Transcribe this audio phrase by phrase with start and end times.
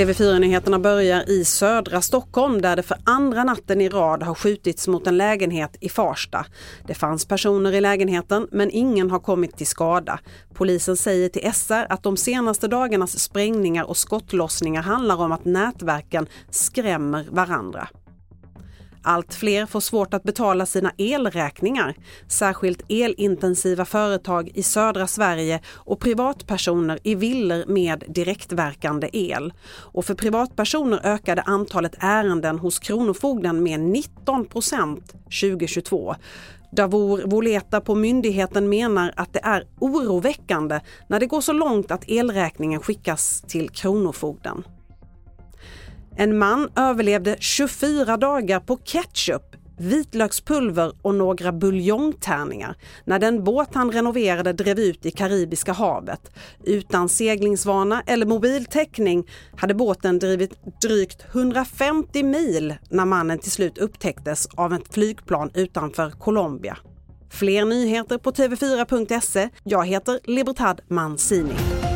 [0.00, 5.06] TV4-nyheterna börjar i södra Stockholm där det för andra natten i rad har skjutits mot
[5.06, 6.46] en lägenhet i Farsta.
[6.86, 10.20] Det fanns personer i lägenheten men ingen har kommit till skada.
[10.54, 16.26] Polisen säger till SR att de senaste dagarnas sprängningar och skottlossningar handlar om att nätverken
[16.50, 17.88] skrämmer varandra.
[19.02, 21.94] Allt fler får svårt att betala sina elräkningar.
[22.28, 29.52] Särskilt elintensiva företag i södra Sverige och privatpersoner i villor med direktverkande el.
[29.70, 36.14] Och för privatpersoner ökade antalet ärenden hos Kronofogden med 19 procent 2022.
[36.72, 42.04] Davor Voleta på myndigheten menar att det är oroväckande när det går så långt att
[42.10, 44.64] elräkningen skickas till Kronofogden.
[46.16, 53.92] En man överlevde 24 dagar på ketchup, vitlökspulver och några buljongtärningar när den båt han
[53.92, 56.32] renoverade drev ut i Karibiska havet.
[56.64, 64.46] Utan seglingsvana eller mobiltäckning hade båten drivit drygt 150 mil när mannen till slut upptäcktes
[64.54, 66.78] av ett flygplan utanför Colombia.
[67.30, 69.48] Fler nyheter på tv4.se.
[69.64, 71.89] Jag heter Libertad Mancini.